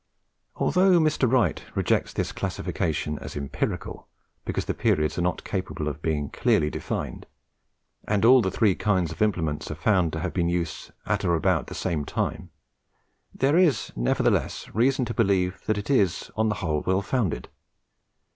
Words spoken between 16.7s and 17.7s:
well founded.